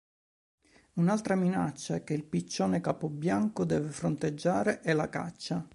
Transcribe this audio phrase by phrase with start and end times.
[0.93, 5.63] Un'altra minaccia che il piccione capobianco deve fronteggiare è la caccia.